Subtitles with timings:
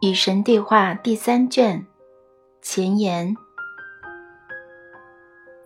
[0.00, 1.84] 与神对话第三卷
[2.62, 3.36] 前言。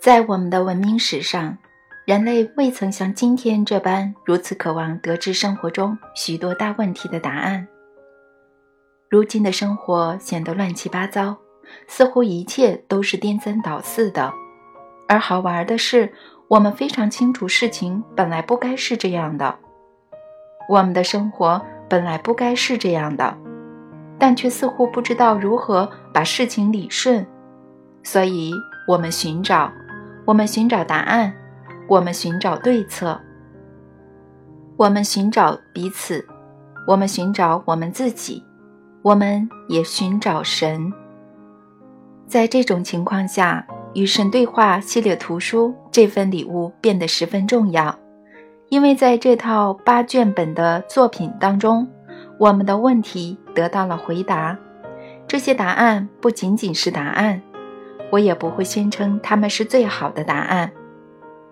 [0.00, 1.56] 在我们的文明史上，
[2.04, 7.64] 人类未曾像今天这般如此渴望得知生活中许多大问题的答案。
[9.08, 11.36] 如今的生活显得乱七八糟，
[11.86, 14.32] 似乎一切都是颠三倒四的。
[15.06, 16.12] 而好玩的是，
[16.48, 19.56] 我们非常清楚事情本来不该是这样的。
[20.68, 23.38] 我们的生活本来不该是这样的。
[24.18, 27.26] 但却似乎不知道如何把事情理顺，
[28.02, 28.52] 所以
[28.86, 29.70] 我们寻找，
[30.24, 31.34] 我们寻找答案，
[31.88, 33.20] 我们寻找对策，
[34.76, 36.24] 我们寻找彼此，
[36.86, 38.42] 我们寻找我们自己，
[39.02, 40.92] 我们也寻找神。
[42.26, 47.98] 在这种情况下，与神对话系列图书这份礼物变得十分重要，
[48.70, 51.86] 因为在这套八卷本的作品当中。
[52.38, 54.58] 我们的问题得到了回答，
[55.26, 57.40] 这些答案不仅仅是答案，
[58.10, 60.70] 我也不会宣称他们是最好的答案，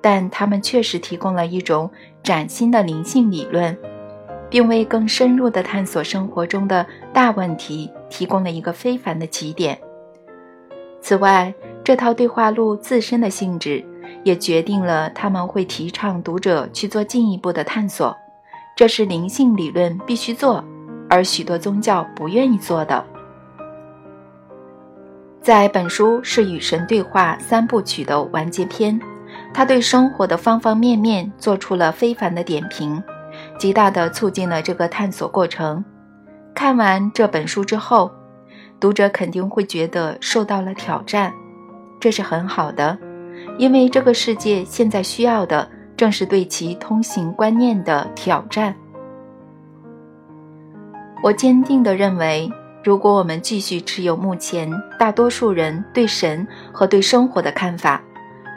[0.00, 1.90] 但他们确实提供了一种
[2.22, 3.76] 崭新的灵性理论，
[4.48, 9.78] 并为更深入的探索生活中的大问题提供了一个非凡的起点。
[11.02, 11.52] 此外，
[11.84, 13.84] 这套对话录自身的性质
[14.24, 18.16] 也决定了他们会提倡读者去做进一步的探索。
[18.80, 20.64] 这是灵性理论必须做，
[21.06, 23.04] 而许多宗教不愿意做的。
[25.42, 28.98] 在本书是与神对话三部曲的完结篇，
[29.52, 33.02] 他对生活的方方面面做出了非凡的点评，
[33.58, 35.84] 极大地促进了这个探索过程。
[36.54, 38.10] 看完这本书之后，
[38.80, 41.30] 读者肯定会觉得受到了挑战，
[42.00, 42.96] 这是很好的，
[43.58, 45.68] 因为这个世界现在需要的。
[46.00, 48.74] 正是对其通行观念的挑战。
[51.22, 52.50] 我坚定地认为，
[52.82, 58.00] 如果我们继续持有目前大多数人对神和对生活的看法，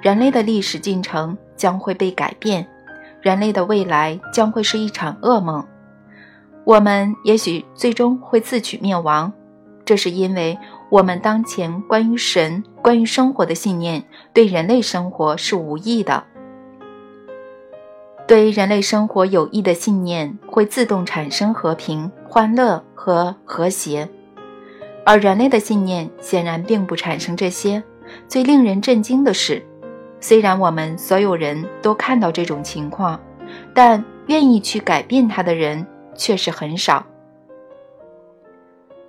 [0.00, 2.64] 人类的历史进程将会被改变，
[3.20, 5.66] 人类的未来将会是一场噩梦。
[6.62, 9.32] 我们也许最终会自取灭亡，
[9.84, 10.56] 这是因为
[10.92, 16.22] 我们当前关于神、关于生活的信念对人类生活是无益的。
[18.32, 24.08] 对人类生活有益的信念会自动产生和平、欢乐和和谐，
[25.04, 27.82] 而人类的信念显然并不产生这些。
[28.26, 29.62] 最令人震惊的是，
[30.18, 33.20] 虽然我们所有人都看到这种情况，
[33.74, 37.04] 但愿意去改变它的人却是很少。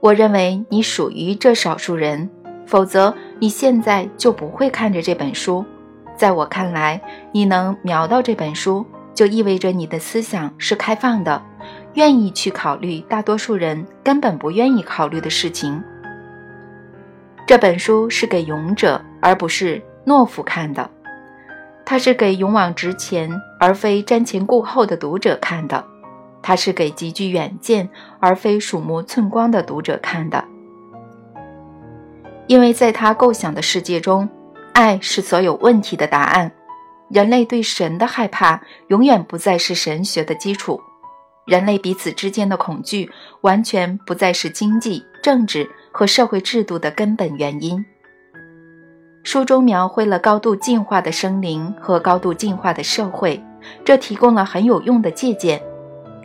[0.00, 2.30] 我认为你属于这少数人，
[2.64, 5.62] 否则你现在就不会看着这本书。
[6.16, 6.98] 在我看来，
[7.32, 8.82] 你能瞄到这本书。
[9.20, 11.42] 就意味着你的思想是开放的，
[11.92, 15.84] 愿意去考虑大多数人根本不愿意考虑的事情。
[17.46, 20.88] 这本书是给勇者而不是懦夫看的，
[21.84, 25.84] 它是给勇往直前而非瞻前顾后的读者看的，
[26.40, 30.42] 它是给极具远见而非鼠目寸光的读者看的。
[32.46, 34.26] 因为在他构想的世界中，
[34.72, 36.50] 爱是所有问题的答案。
[37.10, 40.80] 人类对神的害怕永远不再是神学的基础，
[41.44, 43.10] 人类彼此之间的恐惧
[43.40, 47.84] 完全不再是经济、政治和社会制度的根本原因。
[49.24, 53.42] 书中描绘了高度进化的生灵和高度进化的社会，
[53.84, 55.60] 这提供了很有用的借鉴，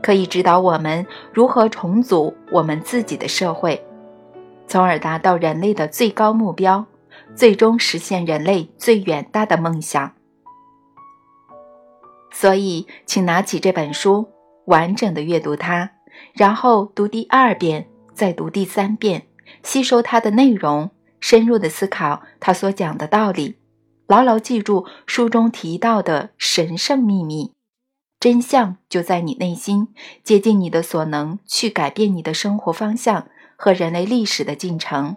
[0.00, 3.84] 可以指导我们如何重组我们自己的社会，
[4.68, 6.86] 从而达到人类的最高目标，
[7.34, 10.12] 最终实现人类最远大的梦想。
[12.30, 14.28] 所以，请拿起这本书，
[14.66, 15.90] 完整的阅读它，
[16.34, 19.26] 然后读第二遍，再读第三遍，
[19.62, 20.90] 吸收它的内容，
[21.20, 23.56] 深入的思考它所讲的道理，
[24.06, 27.54] 牢牢记住书中提到的神圣秘密，
[28.20, 29.88] 真相就在你内心，
[30.22, 33.26] 竭尽你的所能去改变你的生活方向
[33.56, 35.16] 和人类历史的进程。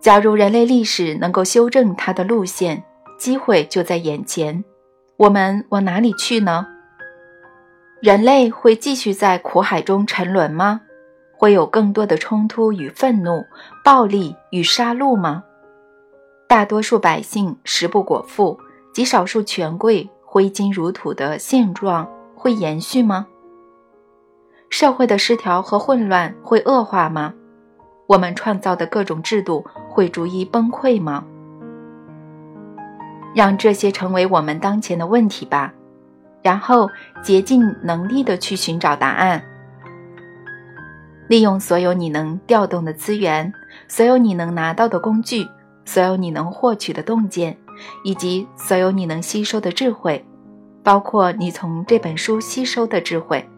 [0.00, 2.84] 假如人类历史能够修正它的路线，
[3.18, 4.64] 机会就在眼前。
[5.20, 6.66] 我们往哪里去呢？
[8.00, 10.80] 人类会继续在苦海中沉沦吗？
[11.36, 13.44] 会有更多的冲突与愤怒、
[13.84, 15.44] 暴力与杀戮吗？
[16.48, 18.58] 大多数百姓食不果腹，
[18.94, 23.26] 极少数权贵挥金如土的现状会延续吗？
[24.70, 27.34] 社会的失调和混乱会恶化吗？
[28.06, 31.26] 我们创造的各种制度会逐一崩溃吗？
[33.34, 35.72] 让这些成为我们当前的问题吧，
[36.42, 36.88] 然后
[37.22, 39.42] 竭尽能力的去寻找答案。
[41.28, 43.52] 利用所有你能调动的资源，
[43.86, 45.46] 所有你能拿到的工具，
[45.84, 47.56] 所有你能获取的洞见，
[48.02, 50.24] 以及所有你能吸收的智慧，
[50.82, 53.48] 包括你从这本书吸收的智慧，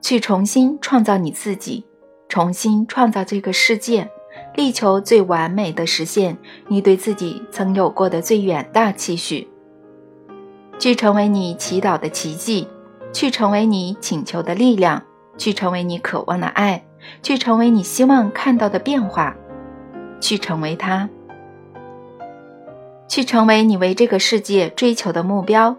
[0.00, 1.84] 去重新创造你自己，
[2.30, 4.10] 重新创造这个世界，
[4.54, 6.36] 力求最完美的实现
[6.68, 9.48] 你对自己曾有过的最远大期许，
[10.78, 12.68] 去成为你祈祷的奇迹，
[13.12, 15.02] 去成为你请求的力量。
[15.38, 16.84] 去成为你渴望的爱，
[17.22, 19.34] 去成为你希望看到的变化，
[20.20, 21.08] 去成为他，
[23.08, 25.74] 去成为你为这个世界追求的目标，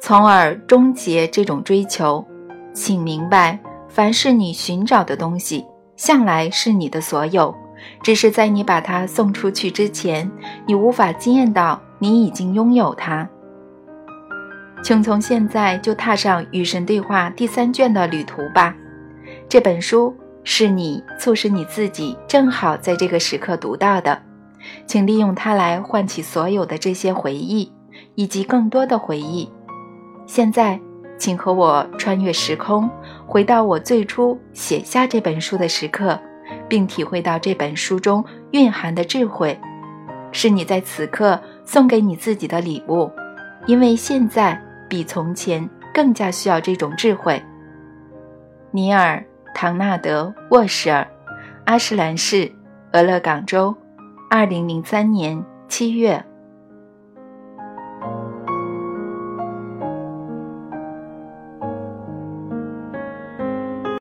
[0.00, 2.26] 从而终结这种追求。
[2.74, 5.64] 请明白，凡是你寻找的东西，
[5.96, 7.54] 向来是你的所有，
[8.02, 10.30] 只是在你把它送出去之前，
[10.66, 13.28] 你无法惊艳到你已经拥有它。
[14.82, 18.74] 请从现在就踏上与神对话第三卷的旅途吧。
[19.48, 24.22] 这本书是你促使你自己正好在这个时刻读到的，
[24.86, 27.72] 请利用它来唤起所有的这些回忆，
[28.14, 29.50] 以及更多的回忆。
[30.26, 30.78] 现在，
[31.18, 32.88] 请和我穿越时空，
[33.26, 36.20] 回到我最初写下这本书的时刻，
[36.68, 39.58] 并体会到这本书中蕴含的智慧，
[40.32, 43.10] 是你在此刻送给你自己的礼物，
[43.66, 47.42] 因为现在比从前更加需要这种智慧。
[48.70, 49.24] 尼尔。
[49.58, 51.08] 唐纳德·沃什尔，
[51.64, 52.52] 阿什兰市，
[52.92, 53.74] 俄勒冈州，
[54.28, 56.22] 二零零三年七月。